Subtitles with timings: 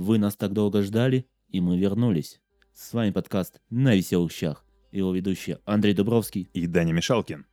[0.00, 2.40] Вы нас так долго ждали, и мы вернулись.
[2.72, 4.64] С вами подкаст «На веселых щах».
[4.92, 6.48] Его ведущие Андрей Дубровский.
[6.52, 7.44] И Даня Мишалкин.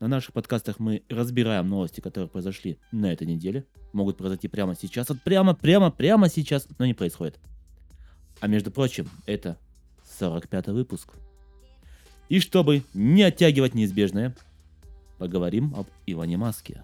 [0.00, 3.66] На наших подкастах мы разбираем новости, которые произошли на этой неделе.
[3.92, 5.10] Могут произойти прямо сейчас.
[5.10, 7.38] Вот прямо, прямо, прямо сейчас, но не происходит.
[8.40, 9.58] А между прочим, это
[10.18, 11.12] 45-й выпуск.
[12.30, 14.34] И чтобы не оттягивать неизбежное,
[15.18, 16.82] поговорим об Иване Маске.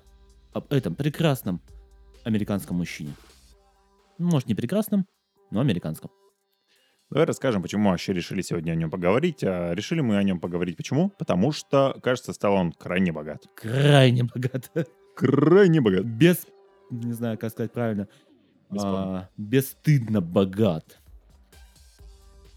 [0.52, 1.62] Об этом прекрасном
[2.22, 3.14] американском мужчине.
[4.18, 5.06] Может, не прекрасном,
[5.50, 6.10] но американском.
[7.10, 9.44] Давай расскажем, почему вообще решили сегодня о нем поговорить.
[9.44, 11.10] А решили мы о нем поговорить почему?
[11.10, 13.44] Потому что, кажется, стал он крайне богат.
[13.54, 14.70] Крайне богат.
[15.14, 16.04] Крайне богат.
[16.04, 16.46] Без,
[16.90, 18.08] не знаю, как сказать правильно,
[18.70, 20.98] а, бесстыдно богат.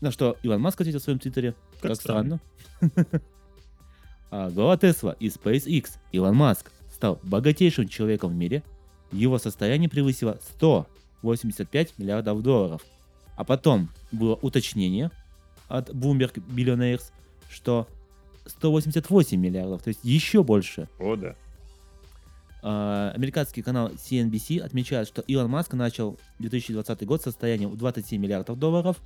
[0.01, 1.53] На что Иван Маск ответил в своем твиттере.
[1.73, 2.39] Как, как странно.
[4.31, 8.63] а, глава Тесла и SpaceX Илон Маск стал богатейшим человеком в мире.
[9.11, 10.39] Его состояние превысило
[11.19, 12.81] 185 миллиардов долларов–
[13.39, 15.11] а потом было уточнение
[15.69, 17.03] от Bloomberg Billionaires,
[17.49, 17.87] что
[18.45, 20.89] 188 миллиардов, то есть еще больше.
[20.99, 21.37] О, да.
[22.61, 28.21] А, американский канал CNBC отмечает, что Илон Маск начал 2020 год с состоянием в 27
[28.21, 28.97] миллиардов долларов,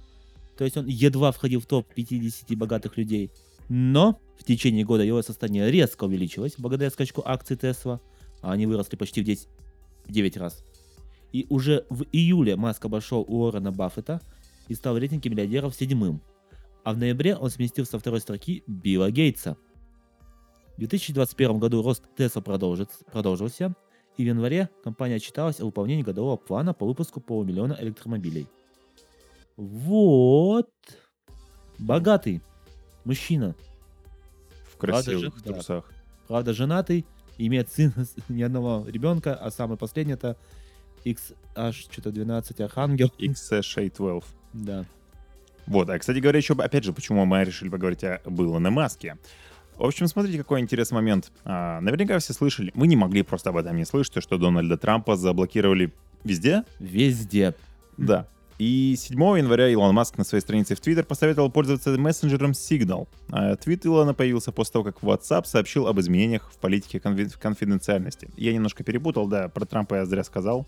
[0.58, 3.30] то есть он едва входил в топ 50 богатых людей.
[3.70, 8.02] Но в течение года его состояние резко увеличилось благодаря скачку акций Тесла,
[8.42, 9.48] а они выросли почти в 10,
[10.06, 10.66] в 9 раз.
[11.34, 14.22] И уже в июле Маск обошел Уоррена Баффета
[14.70, 16.22] и стал в рейтинге миллиардеров седьмым.
[16.84, 19.58] А в ноябре он сместился со второй строки Билла Гейтса.
[20.76, 23.76] В 2021 году рост Тесла продолжился,
[24.18, 28.48] и в январе компания отчиталась о выполнении годового плана по выпуску полумиллиона электромобилей.
[29.56, 30.70] Вот.
[31.80, 32.42] Богатый
[33.06, 33.56] мужчина.
[34.72, 35.86] В красивых правда, трусах.
[35.90, 35.96] Да.
[36.28, 37.06] Правда, женатый,
[37.38, 37.94] имеет сын
[38.30, 40.38] ни одного ребенка, а самый последний это
[41.06, 43.12] XH что-то 12 Архангел.
[43.20, 44.24] XH12.
[44.54, 44.86] Да.
[45.66, 49.18] Вот, а, кстати говоря, еще, опять же, почему мы решили поговорить о Илоне Маске.
[49.78, 51.32] В общем, смотрите, какой интересный момент.
[51.46, 55.16] А, наверняка все слышали, мы не могли просто об этом не слышать, что Дональда Трампа
[55.16, 55.92] заблокировали
[56.24, 56.64] везде.
[56.80, 57.56] Везде.
[57.98, 58.28] Да.
[58.60, 63.08] И 7 января Илон Маск на своей странице в Твиттер посоветовал пользоваться мессенджером Signal.
[63.32, 68.30] А твит Илона появился после того, как WhatsApp сообщил об изменениях в политике конфиденциальности.
[68.38, 70.68] Я немножко перепутал, да, про Трампа я зря сказал.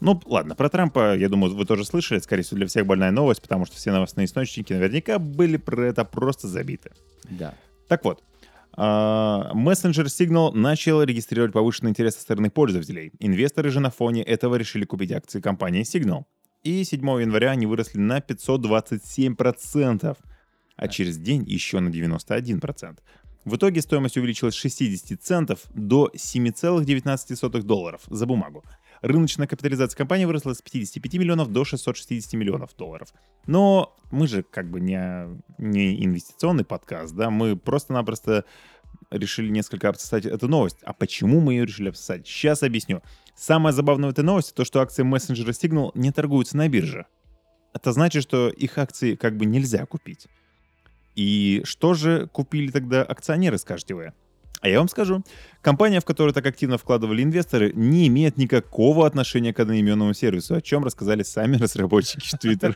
[0.00, 2.18] Ну, ладно, про Трампа, я думаю, вы тоже слышали.
[2.18, 6.04] Скорее всего, для всех больная новость, потому что все новостные источники наверняка были про это
[6.04, 6.90] просто забиты.
[7.30, 7.54] Да.
[7.88, 8.22] Так вот,
[8.76, 13.12] а, мессенджер Signal начал регистрировать повышенный интерес со стороны пользователей.
[13.20, 16.24] Инвесторы же на фоне этого решили купить акции компании Signal.
[16.62, 20.16] И 7 января они выросли на 527%,
[20.76, 22.98] а через день еще на 91%.
[23.44, 28.64] В итоге стоимость увеличилась с 60 центов до 7,19 долларов за бумагу.
[29.02, 33.12] Рыночная капитализация компании выросла с 55 миллионов до 660 миллионов долларов.
[33.46, 38.44] Но мы же как бы не, не инвестиционный подкаст, да, мы просто-напросто
[39.10, 40.78] решили несколько обсосать эту новость.
[40.82, 42.26] А почему мы ее решили обсосать?
[42.26, 43.02] Сейчас объясню.
[43.34, 47.06] Самое забавное в этой новости то, что акции мессенджера Signal не торгуются на бирже.
[47.74, 50.26] Это значит, что их акции как бы нельзя купить.
[51.14, 54.12] И что же купили тогда акционеры, скажете вы?
[54.66, 55.22] А я вам скажу,
[55.62, 60.60] компания, в которую так активно вкладывали инвесторы, не имеет никакого отношения к одноименному сервису, о
[60.60, 62.74] чем рассказали сами разработчики Twitter.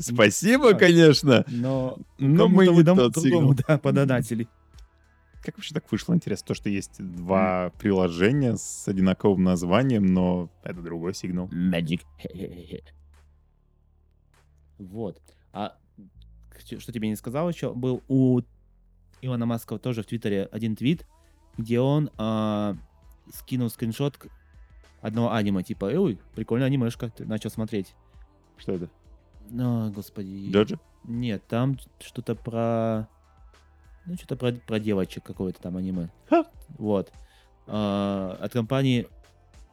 [0.02, 3.14] Спасибо, конечно, но мы не тот
[3.66, 4.46] да, подонатели.
[5.42, 10.82] Как вообще так вышло, интересно, то, что есть два приложения с одинаковым названием, но это
[10.82, 11.48] другой сигнал.
[11.48, 12.02] Magic.
[14.78, 15.22] Вот.
[15.54, 15.78] А
[16.78, 18.42] что тебе не сказал еще, был у
[19.26, 21.06] Ивана Маскова тоже в Твиттере один твит,
[21.56, 22.76] где он а,
[23.32, 24.18] скинул скриншот
[25.00, 27.94] одного аниме, типа, ой, прикольная анимешка, ты начал смотреть.
[28.56, 28.88] Что это?
[29.52, 30.50] О, господи.
[30.50, 30.78] Джоджо?
[31.04, 33.08] Нет, там что-то про...
[34.06, 36.10] Ну, что-то про, про девочек какое-то там аниме.
[36.28, 36.46] Ха.
[36.78, 37.12] Вот.
[37.66, 39.08] А, от компании,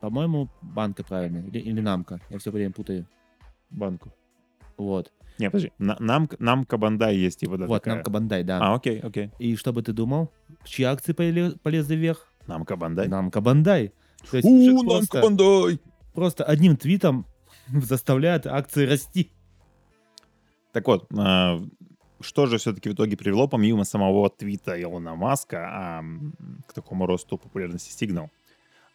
[0.01, 2.19] по-моему, Банка правильно, или, или Намка.
[2.29, 3.05] Я все время путаю.
[3.69, 4.11] Банку.
[4.77, 5.11] Вот.
[5.39, 7.95] Не, подожди, нам, нам Кабандай есть и вот Вот, такая.
[7.95, 8.59] нам Кабандай, да.
[8.61, 9.31] А, окей, окей.
[9.39, 10.31] И что бы ты думал?
[10.63, 12.27] Чьи акции полезли, полезли вверх?
[12.47, 13.07] Нам Кабандай?
[13.07, 13.93] Нам Кабандай.
[14.29, 15.79] То есть У, нам Кабандай!
[16.13, 17.25] Просто одним твитом
[17.67, 19.31] заставляет акции расти.
[20.71, 21.61] Так вот, а,
[22.21, 26.03] что же все-таки в итоге привело, помимо самого твита Илона Маска, а,
[26.67, 28.29] к такому росту популярности Signal?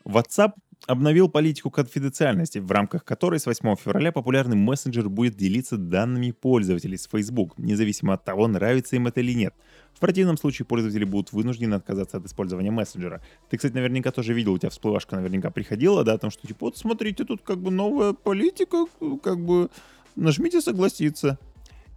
[0.05, 0.53] WhatsApp
[0.87, 6.97] обновил политику конфиденциальности, в рамках которой с 8 февраля популярный мессенджер будет делиться данными пользователей
[6.97, 9.55] с Facebook, независимо от того, нравится им это или нет.
[9.93, 13.21] В противном случае пользователи будут вынуждены отказаться от использования мессенджера.
[13.51, 16.67] Ты, кстати, наверняка тоже видел, у тебя всплывашка наверняка приходила, да, о том, что типа,
[16.67, 18.87] вот смотрите, тут как бы новая политика,
[19.23, 19.69] как бы
[20.17, 21.39] нажмите согласиться.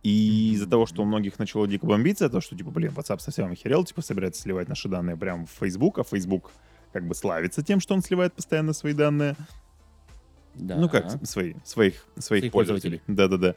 [0.03, 3.51] И из-за того, что у многих начало дико бомбиться, то, что, типа, блин, WhatsApp совсем
[3.51, 6.51] охерел, типа, собирается сливать наши данные прямо в Facebook, а Facebook
[6.93, 9.35] как бы славится тем, что он сливает постоянно свои данные.
[10.55, 10.75] Да.
[10.75, 13.01] Ну как, свои, своих, своих, Своих пользователей.
[13.07, 13.55] Да-да-да.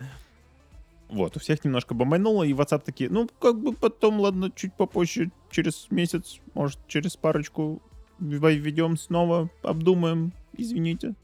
[1.08, 5.30] Вот, у всех немножко бомбануло, и WhatsApp такие, ну, как бы потом, ладно, чуть попозже,
[5.50, 7.82] через месяц, может, через парочку
[8.18, 11.14] введем снова, обдумаем, извините.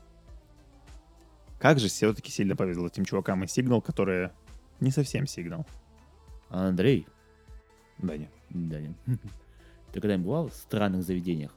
[1.58, 4.32] Как же все-таки сильно повезло тем чувакам из Signal, которые
[4.80, 5.66] не совсем Signal.
[6.48, 7.06] Андрей,
[7.98, 8.30] Да, нет.
[8.50, 8.92] да, нет.
[9.92, 11.54] ты когда-нибудь бывал в странных заведениях?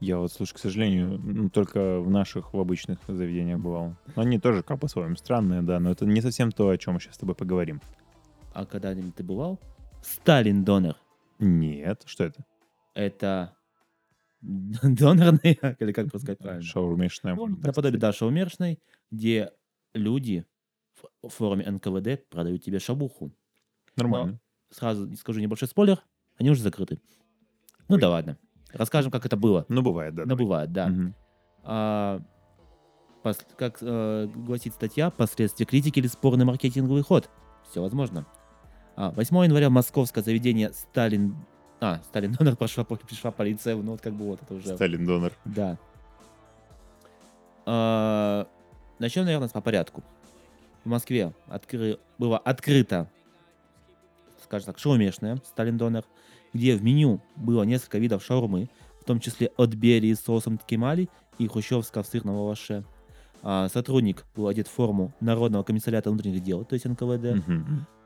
[0.00, 3.94] Я вот, слушай, к сожалению, только в наших, в обычных заведениях бывал.
[4.16, 7.00] Но они тоже как по-своему странные, да, но это не совсем то, о чем мы
[7.00, 7.80] сейчас с тобой поговорим.
[8.52, 9.58] А когда-нибудь ты бывал?
[10.02, 10.96] Сталин донор.
[11.38, 12.44] Нет, что это?
[12.94, 13.56] Это
[14.40, 16.62] донорный, или как бы сказать правильно?
[16.62, 17.34] Шаурмешная.
[17.34, 18.80] Ну, Наподобие, да, шаумершной,
[19.10, 19.52] где
[19.94, 20.44] люди
[21.22, 23.32] в форме НКВД продают тебе шабуху.
[23.96, 24.40] Нормально.
[24.70, 26.02] Сразу скажу небольшой спойлер,
[26.36, 27.00] они уже закрыты.
[27.88, 28.00] Ну Ой.
[28.00, 28.38] да ладно.
[28.74, 29.64] Расскажем, как это было.
[29.68, 30.22] Ну, бывает, да.
[30.22, 30.44] Ну, давай.
[30.44, 30.86] бывает, да.
[30.88, 31.14] Мгм.
[31.62, 32.20] А,
[33.22, 37.30] пос- как э, гласит статья, последствия критики или спорный маркетинговый ход.
[37.70, 38.26] Все возможно.
[38.96, 41.34] А, 8 января московское заведение Сталин...
[41.80, 44.74] А, Сталин Донор пошла, по- пришла полиция, ну вот как бы вот это уже...
[44.74, 45.32] Сталин донор.
[45.44, 45.78] Да.
[47.66, 48.46] А,
[48.98, 50.02] начнем, наверное, по порядку.
[50.84, 53.08] В Москве откры- было открыто,
[54.42, 56.04] скажем так, шаурмешная Сталин Донор,
[56.54, 58.70] где в меню было несколько видов шаурмы,
[59.00, 62.84] в том числе от берии с соусом ткемали и хрущевского в сырном лаваше.
[63.42, 67.44] А, сотрудник был одет в форму Народного комиссариата внутренних дел, то есть НКВД.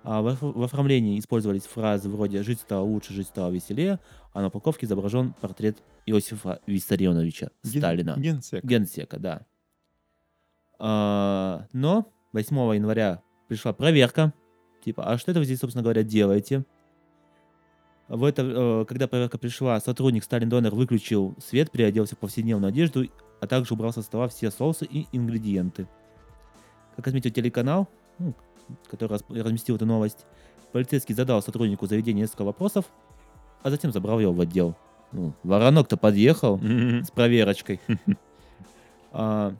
[0.05, 4.01] А в, в оформлении использовались фразы вроде «жить стало лучше, жить стало веселее»,
[4.33, 8.15] а на упаковке изображен портрет Иосифа Виссарионовича Ген- Сталина.
[8.17, 8.65] Генсек.
[8.65, 9.47] Генсека, да.
[10.79, 14.33] А, но 8 января пришла проверка.
[14.85, 16.65] Типа, а что это вы здесь, собственно говоря, делаете?
[18.09, 23.07] В это, э, когда проверка пришла, сотрудник Сталин Донор выключил свет, переоделся в повседневную одежду,
[23.41, 25.87] а также убрал со стола все соусы и ингредиенты.
[26.97, 27.87] Как отметил телеканал,
[28.19, 28.35] ну,
[28.91, 30.25] который разместил эту новость,
[30.73, 32.87] полицейский задал сотруднику заведения несколько вопросов,
[33.63, 34.75] а затем забрал его в отдел.
[35.13, 37.81] Ну, воронок-то подъехал с проверочкой.
[39.11, 39.55] А,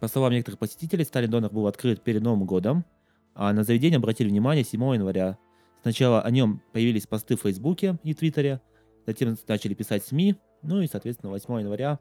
[0.00, 2.84] По словам некоторых посетителей, Сталин Донор был открыт перед Новым годом,
[3.32, 5.38] а на заведение обратили внимание 7 января.
[5.86, 8.60] Сначала о нем появились посты в Фейсбуке и Твиттере,
[9.06, 12.00] затем начали писать СМИ, ну и, соответственно, 8 января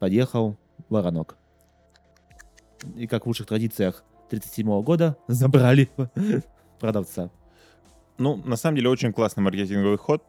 [0.00, 1.36] подъехал воронок.
[2.96, 5.88] И как в лучших традициях 1937 года забрали
[6.80, 7.30] продавца.
[8.18, 10.24] Ну, на самом деле, очень классный маркетинговый ход.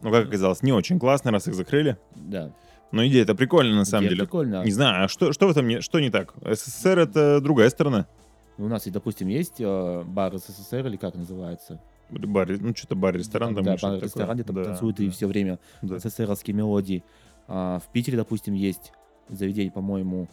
[0.00, 1.98] Ну, как оказалось, не очень классный, раз их закрыли.
[2.14, 2.54] Да.
[2.92, 4.24] Но идея это прикольная, на самом Идея деле.
[4.26, 4.64] Прикольно.
[4.64, 6.34] Не знаю, а что, что в этом не, что не так?
[6.40, 8.06] СССР это другая сторона.
[8.58, 11.80] У нас, допустим, есть э, бар СССР, или как называется?
[12.10, 13.64] Бар, ну, что-то бар-ресторан там.
[13.64, 15.98] да, бар, ресторан, где там Да, танцуют и да, все время да.
[15.98, 17.02] СССРовские мелодии.
[17.48, 18.92] А, в Питере, допустим, есть
[19.28, 20.28] заведение, по-моему,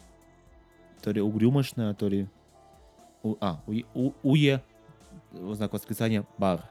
[1.02, 2.28] то ли угрюмошное, то ли...
[3.22, 4.62] У- а, уе, у- уе,
[5.32, 6.62] знак восклицания, бар,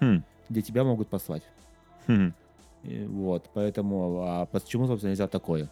[0.00, 1.42] Хм, где тебя могут послать.
[2.06, 2.32] хм.
[2.82, 5.68] И вот, поэтому, а почему, собственно, нельзя такое?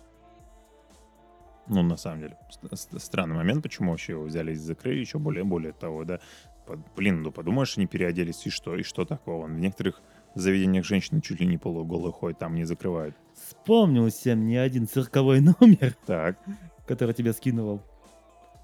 [1.66, 5.18] Ну, на самом деле, ст- ст- странный момент, почему вообще его взяли и закрыли, еще
[5.18, 6.20] более, более того, да.
[6.96, 9.46] Блин, ну подумаешь, они переоделись, и что, и что такого?
[9.46, 10.00] В некоторых
[10.34, 13.14] заведениях женщины чуть ли не полуголые ходят, там не закрывают.
[13.34, 16.38] Вспомнился мне один цирковой номер, Так,
[16.86, 17.82] который тебе скидывал,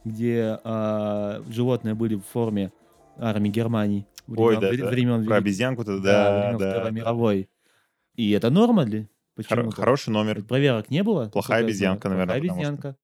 [0.05, 2.73] где а, животные были в форме
[3.19, 4.07] армии Германии.
[4.29, 4.89] Ой, времен- да, вре- да.
[4.89, 6.71] времен про Великой- обезьянку-то, да, да, времен да.
[6.71, 6.97] Второй да.
[6.97, 7.51] мировой.
[8.15, 9.09] И это норма ли?
[9.37, 9.71] Почему?
[9.71, 10.43] Хороший номер.
[10.43, 11.29] Проверок не было?
[11.29, 12.97] Плохая обезьянка, наверное, Плохая потому что- обезьянка.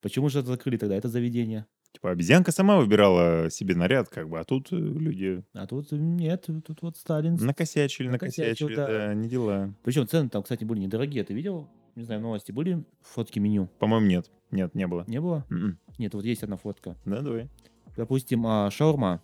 [0.00, 1.66] Почему же закрыли тогда это заведение?
[1.92, 6.46] Типа, обезьянка сама выбирала себе наряд, как бы, а тут э, люди А тут нет,
[6.66, 7.34] тут вот Сталин.
[7.34, 8.86] накосячили, Накосячил, накосячили, да.
[9.08, 9.74] да, не дела.
[9.84, 11.22] Причем цены там, кстати, были недорогие.
[11.22, 11.68] Ты видел?
[11.94, 12.82] Не знаю, новости были?
[13.02, 13.68] Фотки меню?
[13.78, 14.30] По-моему, нет.
[14.50, 15.04] Нет, не было.
[15.06, 15.44] Не было?
[15.50, 15.78] М-м.
[15.98, 16.96] Нет, вот есть одна фотка.
[17.04, 17.50] Да, давай.
[17.96, 19.20] Допустим, а, шаурма.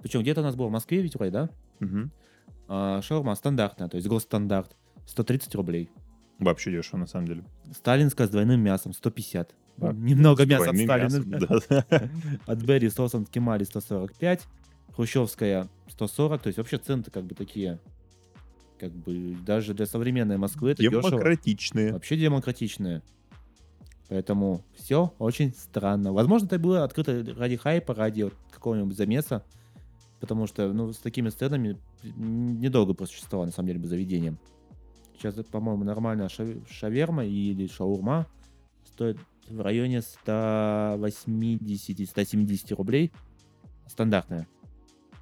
[0.00, 1.50] Причем где-то у нас было в Москве ведь вроде, да?
[1.80, 2.12] Мгм.
[2.68, 4.76] А, шаурма стандартная, то есть госстандарт.
[5.06, 5.90] 130 рублей.
[6.38, 7.44] Вообще дешево, на самом деле.
[7.72, 9.54] Сталинская с двойным мясом 150.
[9.78, 9.92] Да.
[9.92, 11.24] Немного С мяса от Сталина.
[11.70, 12.08] да.
[12.46, 14.42] От Берри соусом ткемали 145.
[14.94, 16.42] Хрущевская 140.
[16.42, 17.78] То есть вообще цены как бы такие,
[18.78, 21.10] как бы даже для современной Москвы это дешево.
[21.10, 21.92] Демократичные.
[21.92, 23.02] Вообще демократичные.
[24.08, 26.12] Поэтому все очень странно.
[26.12, 29.44] Возможно, это было открыто ради хайпа, ради вот какого-нибудь замеса.
[30.18, 34.36] Потому что, ну, с такими сценами недолго просуществовало, на самом деле, бы заведение.
[35.16, 38.26] Сейчас, по-моему, нормальная ша- шаверма или шаурма
[38.84, 39.18] стоит
[39.50, 43.12] в районе 180-170 рублей.
[43.86, 44.48] Стандартная.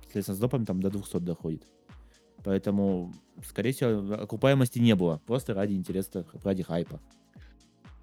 [0.03, 1.65] Соответственно, с допами там до 200 доходит.
[2.45, 3.13] Поэтому,
[3.45, 5.21] скорее всего, окупаемости не было.
[5.27, 7.01] Просто ради интереса, ради хайпа.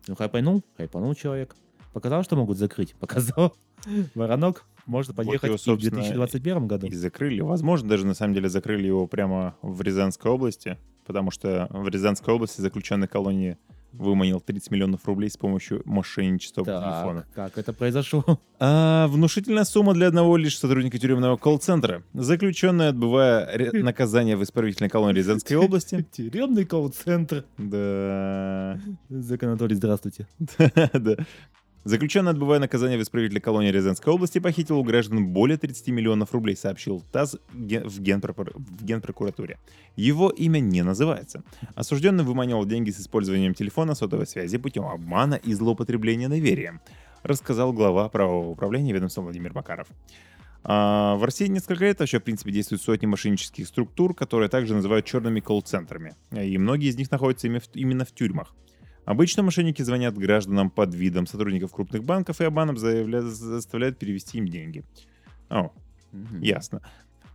[0.08, 1.56] Ну, хайпанул, хайпанул человек.
[1.94, 2.96] Показал, что могут закрыть.
[3.00, 3.56] Показал.
[4.15, 6.88] Воронок можно подъехать его, и в собственно, 2021 году.
[6.88, 7.42] И закрыли.
[7.42, 12.34] Возможно, даже на самом деле закрыли его прямо в Рязанской области, потому что в Рязанской
[12.34, 13.58] области заключенной колонии
[13.94, 16.66] выманил 30 миллионов рублей с помощью мошенничества.
[16.66, 18.24] Так, как это произошло?
[18.66, 22.02] А, внушительная сумма для одного лишь сотрудника тюремного колл-центра.
[22.14, 26.08] Заключенный, отбывая наказание в исправительной колонии Рязанской области.
[26.14, 27.44] Тюремный колл-центр.
[27.58, 28.80] Да.
[29.10, 30.28] Зак Анатолий, здравствуйте.
[30.94, 31.18] Да.
[31.84, 36.56] Заключенный, отбывая наказание в исправительной колонии Рязанской области, похитил у граждан более 30 миллионов рублей,
[36.56, 39.58] сообщил ТАСС в, Генпрокур- в Генпрокуратуре.
[39.98, 41.44] Его имя не называется.
[41.75, 46.80] Осужденный выманивал деньги с использованием телефона сотовой связи путем обмана и злоупотребления доверием,
[47.22, 49.88] рассказал глава правового управления ведомства Владимир Макаров.
[50.63, 55.06] А, в России несколько лет вообще, в принципе, действуют сотни мошеннических структур, которые также называют
[55.06, 56.16] черными колл-центрами.
[56.32, 58.56] И многие из них находятся именно в тюрьмах.
[59.06, 64.84] Обычно мошенники звонят гражданам под видом сотрудников крупных банков и обманом заставляют перевести им деньги.
[65.50, 65.72] О,
[66.40, 66.82] ясно.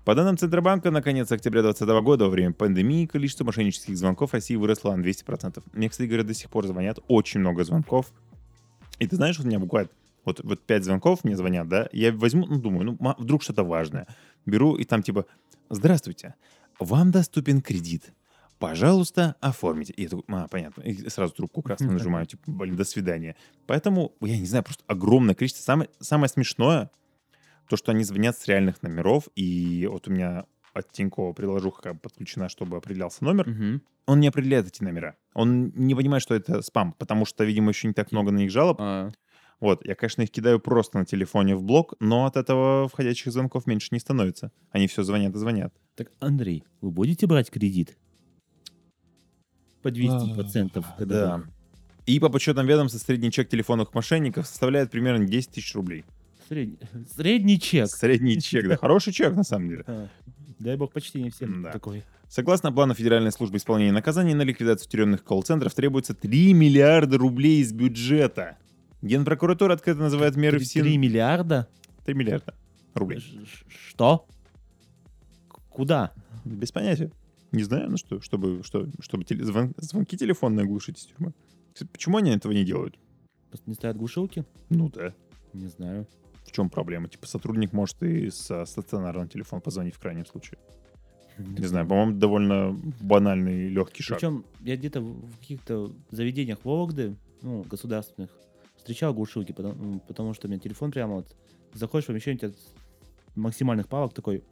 [0.04, 4.32] По данным Центробанка, на конец октября 2020 года, во время пандемии, количество мошеннических звонков в
[4.32, 5.62] России выросло на 200%.
[5.74, 8.10] Мне, кстати говоря, до сих пор звонят очень много звонков.
[8.98, 9.90] И ты знаешь, вот у меня буквально
[10.24, 14.06] вот, вот 5 звонков мне звонят, да, я возьму, ну, думаю, ну, вдруг что-то важное.
[14.46, 15.26] Беру и там типа,
[15.68, 16.34] здравствуйте,
[16.78, 18.14] вам доступен кредит.
[18.58, 19.92] Пожалуйста, оформите.
[19.94, 20.82] И я такой, а, понятно.
[20.82, 23.36] И сразу трубку красную нажимаю, типа, блин, до свидания.
[23.66, 25.62] Поэтому, я не знаю, просто огромное количество.
[25.62, 26.90] Самое, самое смешное,
[27.68, 32.48] то, что они звонят с реальных номеров, и вот у меня от Тинькова приложуха подключена,
[32.48, 33.48] чтобы определялся номер.
[33.48, 33.82] Мгм.
[34.06, 35.16] Он не определяет эти номера.
[35.34, 38.50] Он не понимает, что это спам, потому что, видимо, еще не так много на них
[38.50, 38.78] жалоб.
[38.80, 39.10] А,
[39.60, 43.66] Вот, я, конечно, их кидаю просто на телефоне в блок, но от этого входящих звонков
[43.66, 44.52] меньше не становится.
[44.70, 45.74] Они все звонят и звонят.
[45.96, 47.98] Так, Андрей, вы будете брать кредит?
[49.82, 50.84] По 200%.
[50.98, 51.42] А, Да.
[52.06, 56.04] И по подсчетам ведомства, средний чек телефонных мошенников составляет примерно 10 тысяч рублей.
[56.48, 56.78] Средний,
[57.14, 57.88] средний чек.
[57.88, 58.76] Средний чек, да.
[58.78, 59.84] Хороший чек, на самом деле.
[59.86, 60.08] А,
[60.58, 61.70] Дай бог почти не всем Да.
[61.70, 62.02] такой.
[62.28, 67.72] Согласно плану Федеральной службы исполнения наказаний, на ликвидацию тюремных колл-центров требуется 3 миллиарда рублей из
[67.72, 68.56] бюджета.
[69.02, 70.80] Генпрокуратура открыто называет меры все...
[70.82, 71.68] 3 миллиарда?
[72.06, 72.54] 3 миллиарда
[72.94, 73.20] рублей.
[73.20, 74.26] Ш- Что?
[75.68, 76.12] Куда?
[76.44, 77.10] Без понятия.
[77.52, 81.32] Не знаю, ну что, чтобы, что, чтобы теле- звон- звонки телефонные глушить из тюрьмы.
[81.92, 82.98] Почему они этого не делают?
[83.48, 84.44] Просто не ставят глушилки?
[84.68, 85.14] Ну да.
[85.54, 86.06] Не знаю.
[86.44, 87.08] В чем проблема?
[87.08, 90.58] Типа сотрудник может и со стационарного телефона позвонить в крайнем случае.
[91.38, 94.18] Не знаю, по-моему, довольно банальный легкий шаг.
[94.18, 98.30] Причем я где-то в каких-то заведениях Вологды, ну, государственных,
[98.76, 101.36] встречал глушилки, потому, потому что у меня телефон прямо вот,
[101.74, 102.60] заходишь в помещение, у тебя
[103.36, 104.42] максимальных палок такой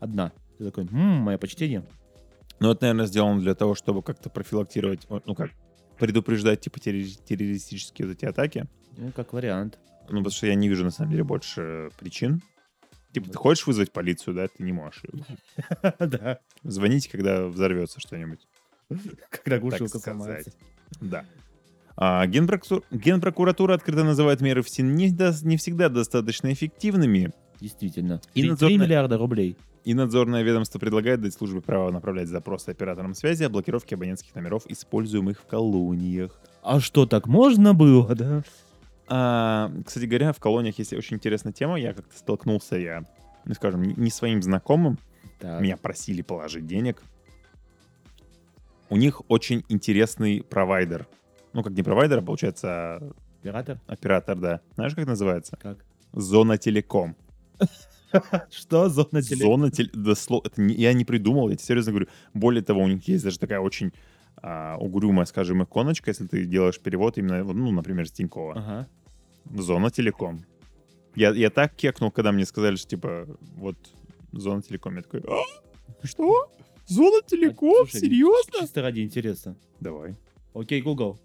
[0.00, 0.32] одна.
[0.58, 1.84] Ты такой, «М, мое почтение.
[2.60, 5.50] Ну, это, наверное, сделано для того, чтобы как-то профилактировать, ну как,
[5.98, 8.66] предупреждать, типа, террори- террористические вот эти атаки.
[8.96, 9.78] Ну, как вариант.
[10.08, 12.42] Ну, потому что я не вижу, на самом деле, больше причин.
[13.12, 15.02] Типа, ты хочешь вызвать полицию, да, ты не можешь.
[15.98, 16.38] Да.
[16.62, 18.40] Звоните, когда взорвется что-нибудь.
[19.30, 20.52] Когда глушилка сломается.
[21.00, 21.24] Да.
[21.96, 28.20] А, Генпрокур- Генпрокуратура открыто называет меры ФСИН не, до- не всегда достаточно эффективными, Действительно.
[28.34, 29.56] И И 3 надзорная- миллиарда рублей.
[29.84, 34.64] И надзорное ведомство предлагает дать службе право направлять запросы операторам связи о блокировке абонентских номеров,
[34.68, 36.40] используемых в колониях.
[36.62, 38.42] А что, так можно было, да?
[39.08, 41.78] А, кстати говоря, в колониях есть очень интересная тема.
[41.78, 43.04] Я как-то столкнулся, я,
[43.44, 44.98] ну, скажем, не- своим знакомым,
[45.40, 45.60] Так.
[45.60, 47.02] меня просили положить денег.
[48.88, 51.06] У них очень интересный провайдер.
[51.52, 53.80] Ну, как не провайдер, а получается Оператор?
[53.86, 54.60] оператор, да.
[54.74, 55.56] Знаешь, как называется?
[55.60, 55.78] Как?
[56.12, 57.16] Зона Телеком.
[58.50, 58.88] Что?
[58.88, 59.42] Зона теле...
[59.44, 59.90] Зона теле...
[59.92, 62.08] да, сло- это не- я не придумал, я тебе серьезно говорю.
[62.34, 63.92] Более того, у них есть даже такая очень
[64.36, 68.54] а, угрюмая, скажем, иконочка, если ты делаешь перевод именно, ну, например, с Тинькова.
[68.56, 68.88] Ага.
[69.62, 70.44] Зона Телеком.
[71.14, 73.26] Я, я так кекнул, когда мне сказали, что, типа,
[73.56, 73.76] вот,
[74.32, 74.96] Зона Телеком.
[74.96, 76.06] Я такой, «А?
[76.06, 76.50] что?
[76.86, 77.70] Зона Телеком?
[77.70, 78.60] А, слушай, Серьезно?
[78.60, 79.56] Чисто ради интереса.
[79.80, 80.14] Давай.
[80.54, 81.18] Окей, Google.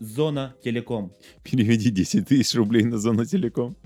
[0.00, 1.12] Зона телеком.
[1.44, 3.76] Переведи 10 тысяч рублей на Зону Телеком.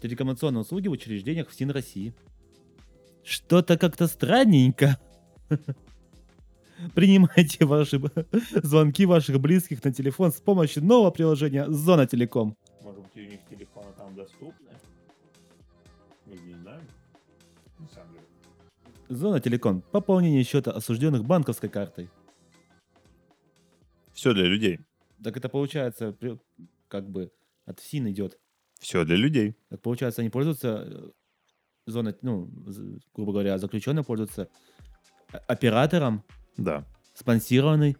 [0.00, 2.14] Телекоммуникационные услуги в учреждениях ФСИН России.
[3.24, 4.98] Что-то как-то странненько.
[6.94, 8.00] Принимайте ваши
[8.62, 12.56] звонки ваших близких на телефон с помощью нового приложения Зона Телеком.
[12.82, 14.70] Может быть, у них телефоны там доступны?
[16.26, 16.82] Мы не знаем.
[17.78, 18.24] На самом деле.
[19.08, 19.82] Зона Телеком.
[19.90, 22.08] Пополнение счета осужденных банковской картой.
[24.12, 24.80] Все для людей.
[25.22, 26.16] Так это получается,
[26.86, 27.32] как бы
[27.66, 28.38] от ФСИН идет.
[28.78, 29.56] Все для людей.
[29.70, 31.10] Так получается, они пользуются э,
[31.86, 32.48] зоной, ну,
[33.14, 34.48] грубо говоря, заключенные пользуются
[35.32, 36.22] о- оператором,
[36.56, 36.84] Да.
[37.14, 37.96] спонсированной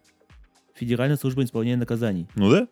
[0.75, 2.27] Федеральной службой исполнения наказаний.
[2.35, 2.67] Ну да?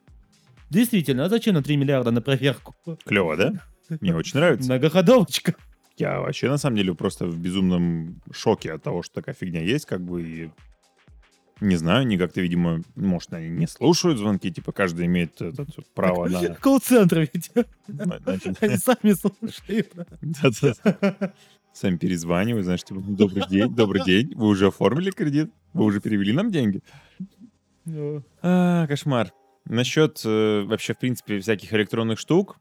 [0.70, 2.76] Действительно, а зачем на 3 миллиарда на проверку?
[3.06, 3.54] Клево, да?
[4.02, 4.70] Мне очень нравится.
[4.70, 5.56] Многоходовочка.
[5.98, 9.86] Я вообще, на самом деле, просто в безумном шоке от того, что такая фигня есть,
[9.86, 10.52] как бы, и
[11.60, 16.28] не знаю, они как-то, видимо, может, они не слушают звонки, типа, каждый имеет это, право
[16.28, 16.56] на...
[16.62, 17.52] Колл-центр ведь.
[18.62, 19.94] Они сами слушают.
[20.22, 21.34] Да-да.
[21.74, 25.52] Сами перезванивают, знаешь, типа, добрый день, добрый день, вы уже оформили кредит?
[25.74, 26.82] Вы уже перевели нам деньги?
[27.86, 29.32] Ну, А, кошмар.
[29.66, 32.58] Насчет э, вообще, в принципе, всяких электронных штук,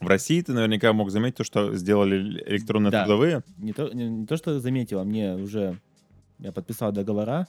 [0.00, 3.04] в России ты наверняка мог заметить то, что сделали электронные Да.
[3.04, 3.42] трудовые.
[3.58, 5.78] Не то, не, не то, что заметил, а мне уже...
[6.38, 7.48] Я подписал договора,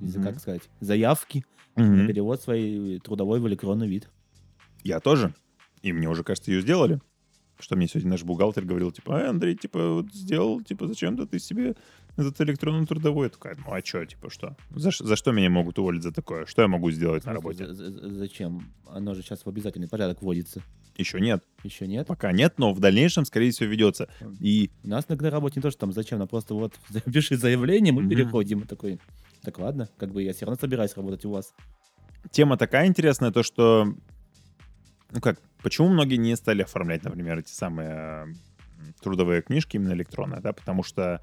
[0.00, 0.22] Мгм.
[0.22, 1.44] как сказать, заявки
[1.76, 4.08] на перевод своей трудовой в электронный вид.
[4.84, 5.34] Я тоже.
[5.82, 7.00] И мне уже, кажется, ее сделали.
[7.60, 11.40] Что мне сегодня наш бухгалтер говорил, типа, «Ай, Андрей, типа, вот сделал, типа, зачем-то ты
[11.40, 11.74] себе
[12.16, 13.26] этот электронный трудовой.
[13.26, 14.56] Я такая, ну а что, типа, что?
[14.70, 16.46] За, за что меня могут уволить за такое?
[16.46, 17.66] Что я могу сделать на работе?
[17.72, 18.72] за- за- Зачем?
[18.88, 20.62] Оно же сейчас в обязательный порядок вводится.
[20.96, 21.44] Еще нет.
[21.64, 22.06] Еще нет?
[22.08, 24.08] Пока нет, но в дальнейшем, скорее всего, ведется.
[24.40, 26.74] И У нас на работе не то, что там зачем, а просто вот
[27.12, 28.10] пиши заявление, мы Мгм.
[28.10, 28.60] переходим.
[28.60, 28.98] И такой,
[29.42, 31.54] так ладно, как бы я все равно собираюсь работать у вас.
[32.30, 33.92] тема такая интересная, то что,
[35.10, 38.34] ну как, почему многие не стали оформлять, например, эти самые
[39.00, 41.22] трудовые книжки именно электронные, да, потому что,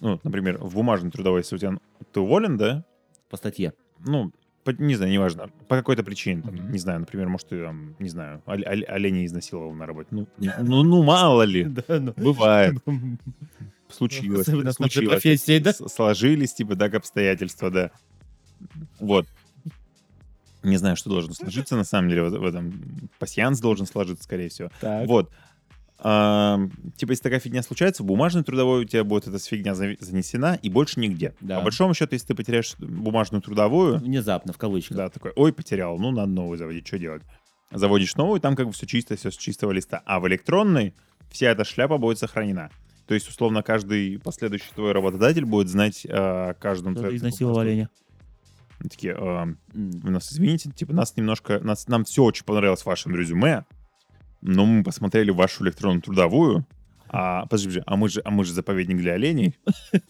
[0.00, 1.78] ну, например, в бумажной трудовой, если у тебя
[2.12, 2.84] ты уволен, да,
[3.28, 3.72] По статье.
[3.98, 4.32] ну,
[4.64, 6.70] по- не знаю, неважно, по какой-то причине, там, Мгм.
[6.72, 10.26] не знаю, например, может, ты, там, не знаю, оль- оль- оленя изнасиловал на работе, ну,
[10.38, 12.12] ну, ну, мало ли, ну.
[12.16, 12.76] бывает,
[13.92, 15.08] случилось, Особенно случилось.
[15.08, 15.72] профессией, да?
[15.72, 17.90] Сложились, типа, так обстоятельства, да.
[18.98, 19.26] Вот.
[20.62, 23.10] Не знаю, что должно сложиться, на самом деле, в, этом.
[23.18, 24.70] Пассианс должен сложиться, скорее всего.
[24.80, 25.06] Так.
[25.06, 25.30] Вот.
[26.02, 30.58] Ам, типа, если такая фигня случается, в бумажной трудовой у тебя будет эта фигня занесена,
[30.62, 31.34] и больше нигде.
[31.40, 31.58] Да.
[31.58, 34.96] По большому счету, если ты потеряешь бумажную трудовую, Внезапно, в кавычках.
[34.96, 37.22] да, такой, ой, потерял, ну, надо новую заводить, что делать?
[37.70, 40.02] Заводишь новую, там как бы все чисто, все с чистого листа.
[40.06, 40.94] А в электронной
[41.30, 42.70] вся эта шляпа будет сохранена.
[43.10, 47.90] То есть, условно, каждый последующий твой работодатель будет знать о каждом Кто-то изнасиловал оленя.
[48.78, 52.86] Они Такие, э, вы нас извините, типа, нас немножко, нас, нам все очень понравилось в
[52.86, 53.64] вашем резюме,
[54.42, 56.64] но мы посмотрели вашу электронную трудовую,
[57.08, 59.58] а, подожди, подожди, а мы же, а мы же заповедник для оленей.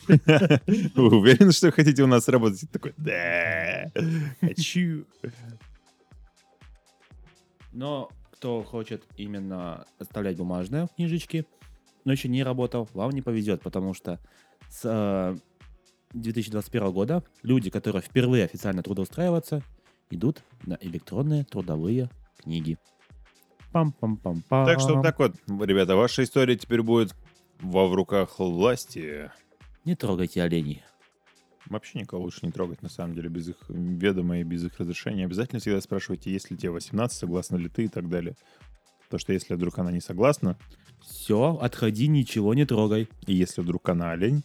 [0.95, 2.71] Вы уверены, что хотите у нас работать?
[2.71, 3.91] Такой, да,
[4.43, 5.07] хочу.
[7.73, 11.47] Но кто хочет именно оставлять бумажные книжечки,
[12.05, 14.19] но еще не работал, вам не повезет, потому что
[14.69, 15.37] с э,
[16.13, 19.63] 2021 года люди, которые впервые официально трудоустраиваются,
[20.11, 22.79] идут на электронные трудовые книги.
[23.73, 24.67] Пам-пам-пам-пам.
[24.67, 27.15] Так что вот так вот, ребята, ваша история теперь будет
[27.61, 29.31] во в руках власти.
[29.85, 30.83] Не трогайте оленей.
[31.67, 35.25] Вообще никого лучше не трогать, на самом деле, без их ведома и без их разрешения.
[35.25, 38.35] Обязательно всегда спрашивайте, есть ли тебе 18, согласна ли ты и так далее.
[39.11, 40.57] Потому что если вдруг она не согласна,
[41.03, 43.09] Все, отходи, ничего не трогай.
[43.27, 44.45] и если вдруг она олень,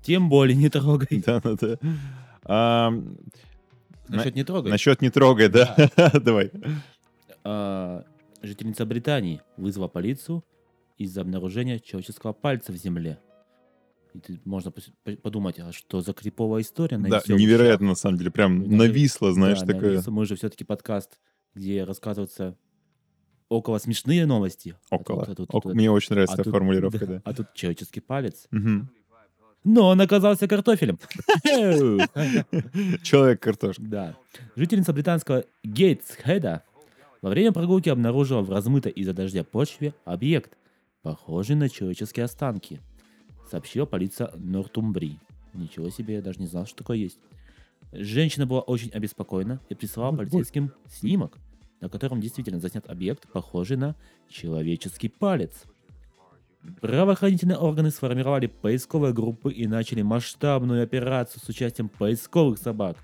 [0.00, 1.22] Тем более не трогай.
[1.26, 1.76] да-да-да.
[2.44, 2.90] А,
[4.08, 4.70] Насчет не трогай.
[4.72, 5.76] насчет не трогай, да?
[6.24, 6.50] Давай.
[7.44, 8.04] А,
[8.42, 10.42] жительница Британии вызвала полицию
[10.96, 13.18] из-за обнаружения человеческого пальца в земле.
[14.14, 14.72] И можно
[15.22, 16.96] подумать, а что за криповая история?
[16.98, 18.30] на Да, невероятно, на самом деле.
[18.30, 19.90] Прям Ну, нависло, знаешь, Да, такое.
[19.92, 20.06] навис.
[20.06, 21.18] Мы же все-таки подкаст,
[21.54, 22.56] где рассказываются
[23.52, 24.74] около смешные новости.
[24.90, 25.24] А Около.
[25.26, 27.22] тут- а тут- Ок- тут- Мне очень нравится а эта тут- формулировка, да.
[27.24, 28.46] А тут человеческий палец.
[28.50, 28.88] Мгм.
[29.64, 30.98] Но он оказался картофелем.
[33.02, 33.82] Человек-картошка.
[33.82, 34.16] Да.
[34.56, 36.62] Жительница британского Гейтсхеда
[37.20, 40.52] во время прогулки обнаружила в размытой из-за дождя почве объект,
[41.02, 42.80] похожий на человеческие останки,
[43.50, 45.18] сообщила полиция Нортумбри.
[45.54, 47.18] Ничего себе, я даже не знал, что такое есть.
[47.92, 51.36] Женщина была очень обеспокоена и прислала полицейским снимок,
[51.82, 53.96] на котором действительно заснят объект, похожий на
[54.30, 55.64] человеческий палец.
[56.80, 62.96] Правоохранительные органы сформировали поисковые группы и начали масштабную операцию с участием поисковых собак.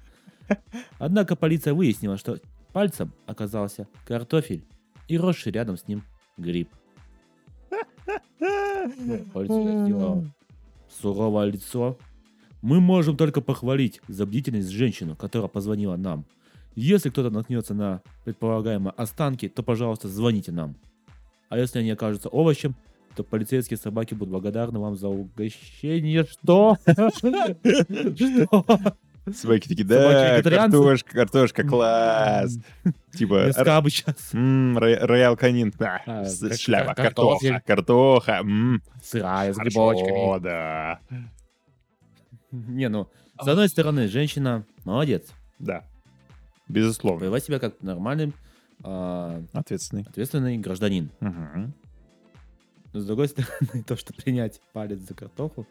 [0.98, 2.38] Однако полиция выяснила, что
[2.72, 4.64] пальцем оказался картофель
[5.08, 6.04] и росший рядом с ним
[6.36, 6.70] гриб.
[8.38, 10.24] Полиция сделала
[10.88, 11.98] суровое лицо,
[12.62, 16.24] Мы можем только похвалить за бдительность женщину, которая позвонила нам.
[16.80, 20.76] Если кто-то наткнется на предполагаемые останки, то, пожалуйста, звоните нам.
[21.48, 22.76] А если они окажутся овощем,
[23.16, 26.22] то полицейские собаки будут благодарны вам за угощение.
[26.24, 26.76] Что?
[26.86, 28.64] Что?
[29.34, 32.58] Собаки такие, да, Собаки-вегетарианцы?» картошка, картошка, класс.
[33.12, 34.30] Типа, Мяска бы сейчас.
[34.32, 36.24] роял канин, А,
[36.56, 38.42] шляпа, картоха, картоха,
[39.02, 40.40] Сырая, с грибочками.
[40.40, 41.00] да,
[42.52, 43.08] Не, ну,
[43.42, 45.26] с одной стороны, женщина молодец.
[45.58, 45.84] да,
[46.68, 48.32] безусловно, Повела себя как нормальный,
[48.82, 50.02] а, ответственный.
[50.02, 51.10] ответственный гражданин.
[51.20, 51.74] Мгм.
[52.92, 53.52] Но с другой стороны,
[53.86, 55.66] то, что принять палец за картоху.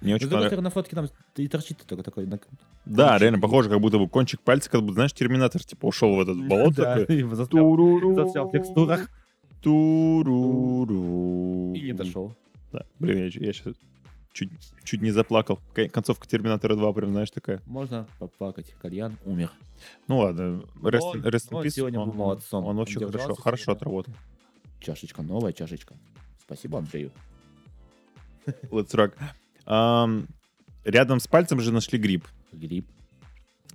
[0.00, 2.26] Мне очень с другой стороны, на фотке там и торчит только такой.
[2.26, 2.38] на-
[2.84, 3.22] Да, кончик.
[3.22, 6.36] реально похоже, как будто бы кончик пальца, как будто, знаешь, терминатор, типа, ушел в этот
[6.48, 6.82] болото.
[6.82, 7.20] Да, такой.
[7.20, 9.08] и застрял, в текстурах
[9.62, 11.72] Туруру.
[11.74, 12.34] и не дошел.
[12.72, 12.84] Да.
[12.98, 13.74] Блин, я, сейчас
[14.34, 14.50] чуть,
[14.82, 15.58] чуть не заплакал.
[15.74, 17.62] Кон- Концовка Терминатора 2, прям, знаешь, такая.
[17.64, 18.74] Можно поплакать.
[18.82, 19.50] Кальян умер.
[20.08, 21.70] Ну ладно, rest, Он- rest in он peace.
[21.70, 22.66] сегодня был молодцом.
[22.66, 23.76] Он вообще Он хорошо, держался хорошо сегодня.
[23.78, 24.14] отработал.
[24.80, 25.94] Чашечка, новая чашечка.
[26.42, 27.10] Спасибо, Андрею.
[28.70, 29.14] Let's rock.
[29.64, 30.26] Ам,
[30.84, 32.26] рядом с пальцем же нашли гриб.
[32.52, 32.86] Гриб.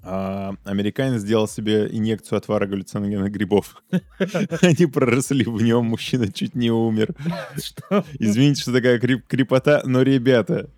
[0.02, 3.84] А, американец сделал себе инъекцию отвара галлюциногенных грибов.
[4.62, 7.14] Они проросли в нем, мужчина чуть не умер.
[8.18, 10.70] Извините, что такая крепота, но, ребята,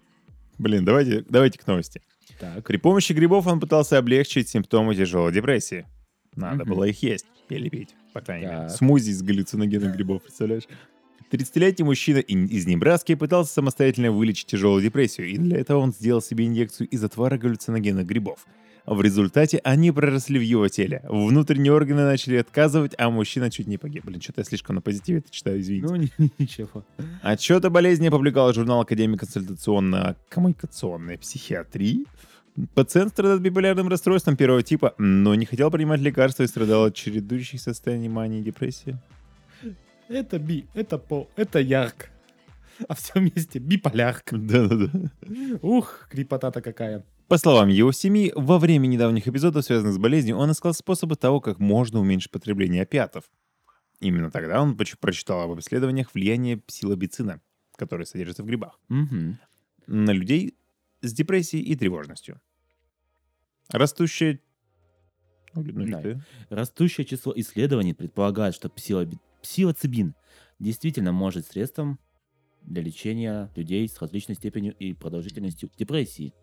[0.57, 2.01] блин, давайте, давайте к новости.
[2.39, 2.65] Так.
[2.65, 5.85] При помощи грибов он пытался облегчить симптомы тяжелой депрессии.
[6.35, 8.69] Надо было их есть или пить, по крайней мере.
[8.69, 10.63] Смузи из галлюциногенных грибов, представляешь?
[11.31, 16.21] 30-летний мужчина ин- из Небраски пытался самостоятельно вылечить тяжелую депрессию, и для этого он сделал
[16.21, 18.45] себе инъекцию из отвара галлюциногенных грибов.
[18.85, 21.03] В результате они проросли в его теле.
[21.07, 24.05] Внутренние органы начали отказывать, а мужчина чуть не погиб.
[24.05, 25.87] Блин, что-то я слишком на позитиве это читаю, извините.
[25.87, 26.83] Ну, ни- ничего.
[27.21, 32.05] Отчет о болезни опубликовал журнал Академии консультационно-коммуникационной психиатрии.
[32.73, 37.61] Пациент страдает биполярным расстройством первого типа, но не хотел принимать лекарства и страдал от чередующих
[37.61, 38.97] состояний мании и депрессии.
[40.09, 42.09] Это би, это по, это ярк.
[42.89, 44.23] А все вместе биполярк.
[44.31, 44.89] Да-да-да.
[45.61, 47.03] Ух, крепота-то какая.
[47.31, 51.39] По словам его семьи, во время недавних эпизодов, связанных с болезнью, он искал способы того,
[51.39, 53.23] как можно уменьшить потребление опиатов.
[54.01, 57.39] Именно тогда он прочитал об исследованиях влияния псилобицина,
[57.77, 59.39] который содержится в грибах, Мгм.
[59.87, 60.57] на людей
[60.99, 62.41] с депрессией и тревожностью.
[63.69, 64.41] Растущее...
[65.53, 66.21] Ну, ну, Да.
[66.49, 70.15] Растущее число исследований предполагает, что псилоби- псилоцибин
[70.59, 71.97] действительно может средством
[72.61, 76.33] для лечения людей с различной степенью и продолжительностью депрессии,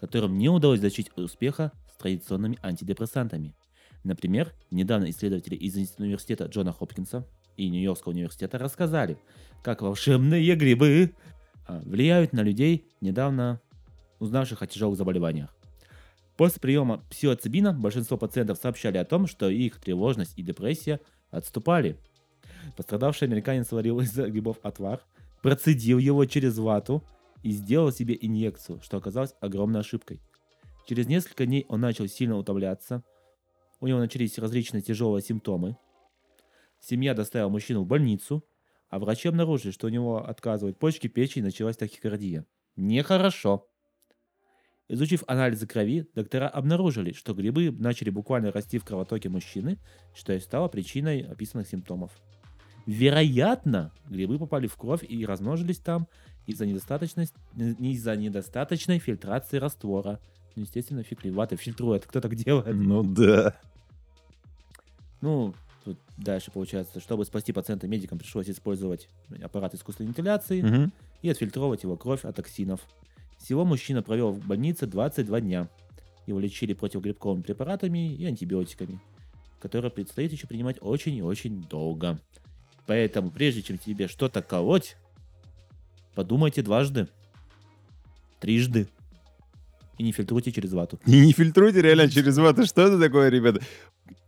[0.00, 3.54] которым не удалось достичь успеха с традиционными антидепрессантами.
[4.02, 7.26] Например, недавно исследователи из университета Джона Хопкинса
[7.58, 9.18] и Нью-Йоркского университета рассказали,
[9.62, 11.12] как волшебные грибы
[11.66, 13.60] а, влияют на людей, недавно
[14.20, 15.54] узнавших о тяжелых заболеваниях.
[16.38, 20.98] После приема псилоцибина большинство пациентов сообщали о том, что их тревожность и депрессия
[21.30, 21.98] отступали.
[22.74, 25.02] Пострадавший американец сварил из грибов отвар,
[25.42, 27.04] процедил его через вату
[27.42, 30.20] и сделал себе инъекцию, что оказалось огромной ошибкой.
[30.86, 33.02] Через несколько дней он начал сильно утомляться,
[33.80, 35.76] у него начались различные тяжелые симптомы.
[36.80, 38.44] Семья доставила мужчину в больницу,
[38.88, 42.44] а врачи обнаружили, что у него отказывают почки, печень и началась тахикардия.
[42.76, 43.66] Нехорошо.
[44.88, 49.78] Изучив анализы крови, доктора обнаружили, что грибы начали буквально расти в кровотоке мужчины,
[50.14, 52.10] что и стало причиной описанных симптомов.
[52.86, 56.08] Вероятно, грибы попали в кровь и размножились там
[56.50, 60.20] из-за недостаточности, не из-за недостаточной фильтрации раствора.
[60.56, 62.74] Ну, естественно, фиг ли вата фильтрует, кто так делает.
[62.76, 63.56] Ну да.
[65.20, 69.08] Ну, тут дальше получается, чтобы спасти пациента медикам, пришлось использовать
[69.42, 70.92] аппарат искусственной вентиляции Мгм.
[71.22, 72.80] и отфильтровать его кровь от токсинов.
[73.38, 75.68] Всего мужчина провел в больнице 22 дня.
[76.26, 79.00] Его лечили противогрибковыми препаратами и антибиотиками,
[79.60, 82.18] которые предстоит еще принимать очень и очень долго.
[82.86, 84.96] Поэтому, прежде чем тебе что-то колоть,
[86.14, 87.08] подумайте дважды,
[88.40, 88.88] трижды,
[89.98, 90.98] и не фильтруйте через вату.
[91.06, 92.64] И не фильтруйте реально через вату.
[92.64, 93.60] Что это такое, ребята?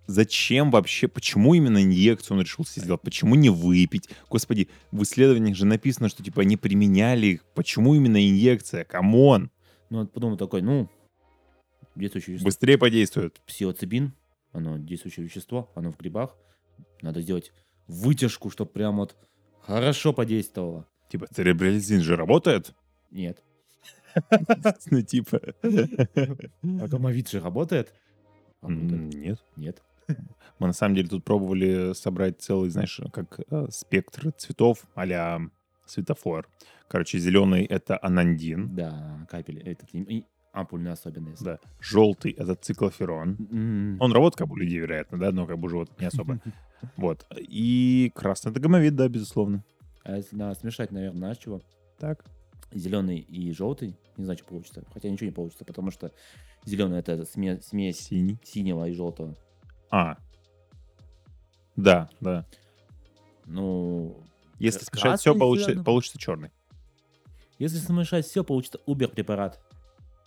[0.07, 1.09] Зачем вообще?
[1.09, 3.01] Почему именно инъекцию он решил себе сделать?
[3.01, 4.11] Почему не выпить?
[4.29, 7.45] Господи, в исследованиях же написано, что типа они применяли их.
[7.55, 8.85] Почему именно инъекция?
[8.85, 9.51] Come on!
[9.89, 10.91] Ну, вот подумал такой, ну,
[11.95, 13.41] действующее вещество, Быстрее подействует.
[13.47, 14.13] псилоцибин,
[14.53, 16.37] оно действующее вещество, оно в грибах.
[17.01, 17.53] Надо сделать
[17.87, 19.17] вытяжку, чтобы прям вот
[19.63, 20.87] хорошо подействовало.
[21.13, 22.75] Типа, церебролизин же работает?
[23.11, 23.43] Нет.
[24.91, 25.41] Ну, типа.
[25.63, 27.93] А гомовид же работает?
[28.63, 29.15] М, Работает.
[29.15, 29.39] Нет.
[29.57, 29.83] Нет.
[30.59, 35.39] Мы на самом деле тут пробовали собрать целый, знаешь, как э, спектр цветов а
[35.85, 36.49] светофор.
[36.89, 39.91] Короче, зеленый это анандин, Да, капель, этот,
[40.55, 41.43] ампульная особенность.
[41.45, 41.59] да.
[41.81, 43.37] Желтый это циклоферон.
[43.51, 46.07] М, Он работает как бы у людей, вероятно, да, но как бы у животных не
[46.07, 46.41] особо.
[46.97, 47.27] Вот.
[47.37, 49.63] И красный это гомовид, да, безусловно.
[50.05, 51.61] А если надо смешать, наверное, знаешь чего?
[51.99, 52.25] Так.
[52.73, 54.83] Зеленый и желтый, не знаю, что получится.
[54.93, 56.11] Хотя ничего не получится, потому что
[56.65, 58.39] зеленый это сме- смесь Синий.
[58.45, 59.37] синего и желтого.
[59.91, 60.17] А.
[61.77, 62.47] Да, да.
[63.45, 64.17] Ну,
[64.59, 66.51] Если смешать все, получится, получится черный.
[67.59, 69.61] если смешать все, получится Uber препарат.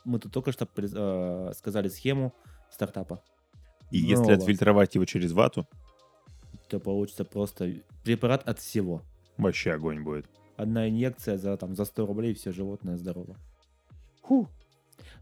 [0.04, 2.34] Мы тут только что э, сказали схему
[2.72, 3.24] стартапа.
[3.92, 4.34] И если Нового.
[4.36, 5.68] отфильтровать его через вату,
[6.70, 9.02] То получится просто препарат от всего.
[9.38, 10.26] Вообще огонь будет.
[10.58, 13.36] Одна инъекция за, там, за 100 рублей, все животное здорово.
[14.24, 14.48] Фу.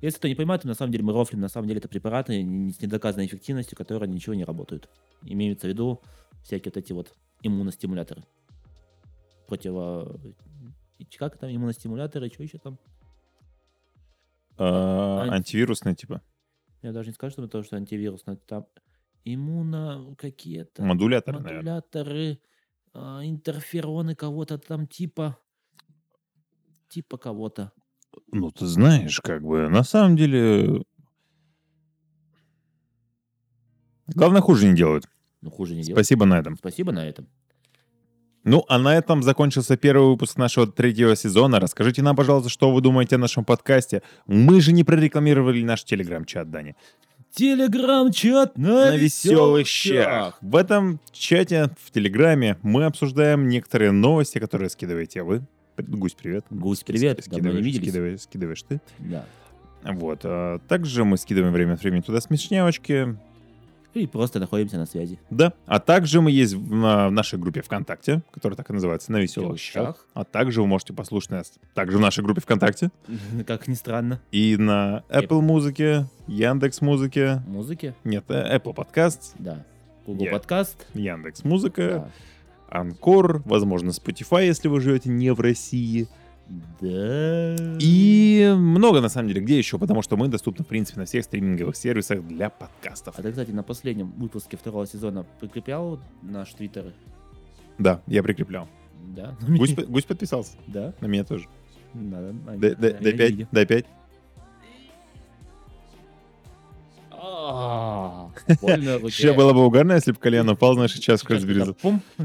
[0.01, 2.33] Если кто не понимает, то на самом деле мы рофлим, на самом деле это препараты
[2.33, 4.89] с недоказанной эффективностью, которые ничего не работают.
[5.23, 6.01] Имеются в виду
[6.43, 8.23] всякие вот эти вот иммуностимуляторы.
[9.47, 10.19] Противо...
[11.17, 12.77] Как там иммуностимуляторы, что еще там?
[14.57, 16.21] А, анти- Антивирусный типа.
[16.81, 18.35] Я даже не скажу, что это то, что антивирусное.
[18.35, 18.67] Там
[19.25, 21.57] иммуно какие-то Модулятор, наверное.
[21.57, 22.37] модуляторы, а,
[22.93, 25.37] интерфероны кого-то там типа...
[26.89, 27.71] Типа кого-то.
[28.31, 30.83] Ну, ты знаешь, как бы, на самом деле...
[34.07, 35.05] Главное, хуже не делают.
[35.41, 35.97] Ну, хуже не делать.
[35.97, 36.57] Спасибо на этом.
[36.57, 37.27] Спасибо на этом.
[38.43, 41.59] Ну, а на этом закончился первый выпуск нашего третьего сезона.
[41.59, 44.03] Расскажите нам, пожалуйста, что вы думаете о нашем подкасте.
[44.27, 46.75] Мы же не прорекламировали наш телеграм-чат, Дани.
[47.35, 50.37] Телеграм-чат на, на веселых щах.
[50.41, 55.41] В этом чате, в Телеграме, мы обсуждаем некоторые новости, которые скидываете вы.
[55.77, 56.45] Гусь, привет.
[56.51, 57.23] Гусь, привет.
[57.27, 57.87] Давно не виделись.
[57.87, 58.81] скидываешь, скидываешь ты.
[58.99, 59.25] Да.
[59.83, 60.19] Вот.
[60.23, 63.17] а Также мы скидываем время от времени туда смешнявочки.
[63.93, 65.19] И просто находимся на связи.
[65.29, 65.53] Да.
[65.67, 69.17] А также мы есть в, на- в нашей группе ВКонтакте, которая так и называется «На
[69.17, 70.07] веселых щах».
[70.15, 72.89] А также вы можете послушать нас также в нашей группе ВКонтакте
[73.47, 74.19] Как ни странно.
[74.31, 77.93] и на Apple Музыке, Яндекс Музыке, Музыки?
[78.03, 79.63] нет, э, Apple Podcast, Да.
[80.07, 80.87] Google подкаст?
[80.95, 82.09] Яндекс Музыка.
[82.69, 86.07] Анкор, возможно, Spotify, если вы живете не в России.
[86.81, 87.55] Да.
[87.79, 91.23] И много, на самом деле, где еще, потому что мы доступны, в принципе, на всех
[91.23, 93.15] стриминговых сервисах для подкастов.
[93.17, 96.93] А ты, кстати, на последнем выпуске второго сезона прикреплял наш твиттер?
[97.77, 98.67] Да, я прикреплял.
[99.15, 99.35] Да.
[99.47, 100.93] Гусь, гусь подписался, Да.
[101.01, 101.47] на меня тоже.
[101.93, 102.33] Надо.
[102.57, 103.85] Дай- дай- Дай пять, дай пять.
[109.07, 111.75] Еще было бы угарно, если бы колено упал, знаешь, чашку разберезал.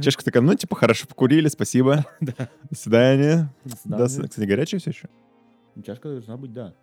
[0.01, 2.05] Чашка такая, ну, типа, хорошо покурили, спасибо.
[2.21, 3.55] До свидания.
[3.85, 4.07] Да.
[4.07, 5.09] Кстати, горячая все еще?
[5.85, 6.75] Чашка должна быть, да.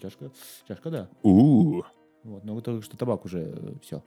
[0.00, 0.30] Чашка,
[0.68, 1.08] чашка, да.
[1.22, 1.82] у
[2.22, 4.04] Вот, но только что табак уже все.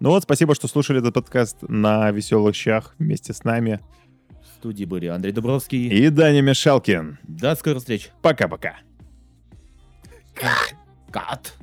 [0.00, 3.80] Ну вот, спасибо, что слушали этот подкаст на веселых щах вместе с нами.
[4.28, 5.88] В студии были Андрей Дубровский.
[5.88, 7.18] И Даня Мишалкин.
[7.22, 8.10] До скорых встреч.
[8.20, 8.76] Пока-пока.
[11.10, 11.54] Кат.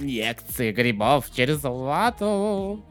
[0.00, 2.84] Инъекции грибов через вату.